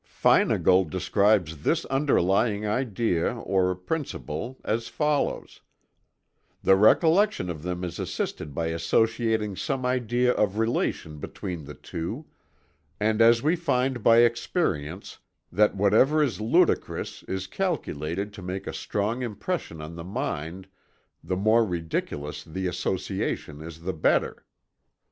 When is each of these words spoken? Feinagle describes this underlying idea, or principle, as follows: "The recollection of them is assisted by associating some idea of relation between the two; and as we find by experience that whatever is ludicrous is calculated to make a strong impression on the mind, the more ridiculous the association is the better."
Feinagle 0.03 0.85
describes 0.89 1.61
this 1.61 1.85
underlying 1.85 2.65
idea, 2.65 3.35
or 3.35 3.75
principle, 3.75 4.59
as 4.63 4.87
follows: 4.87 5.61
"The 6.63 6.75
recollection 6.75 7.51
of 7.51 7.61
them 7.61 7.83
is 7.83 7.99
assisted 7.99 8.55
by 8.55 8.69
associating 8.69 9.55
some 9.55 9.85
idea 9.85 10.31
of 10.31 10.57
relation 10.57 11.19
between 11.19 11.65
the 11.65 11.75
two; 11.75 12.25
and 12.99 13.21
as 13.21 13.43
we 13.43 13.55
find 13.55 14.01
by 14.01 14.21
experience 14.23 15.19
that 15.51 15.75
whatever 15.75 16.23
is 16.23 16.41
ludicrous 16.41 17.21
is 17.27 17.45
calculated 17.45 18.33
to 18.33 18.41
make 18.41 18.65
a 18.65 18.73
strong 18.73 19.21
impression 19.21 19.83
on 19.83 19.93
the 19.95 20.03
mind, 20.03 20.67
the 21.23 21.37
more 21.37 21.63
ridiculous 21.63 22.43
the 22.43 22.65
association 22.65 23.61
is 23.61 23.81
the 23.81 23.93
better." 23.93 24.43